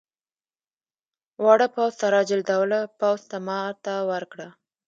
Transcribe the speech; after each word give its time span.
واړه 1.43 1.67
پوځ 1.75 1.91
سراج 1.99 2.29
الدوله 2.37 2.79
پوځ 2.99 3.19
ته 3.29 3.37
ماته 3.47 3.95
ورکړه. 4.11 4.47